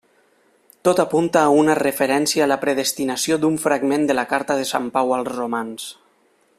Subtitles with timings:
[0.87, 4.93] Tot apunta a una referència a la predestinació d'un fragment de la carta de sant
[4.97, 5.87] Pau als romans.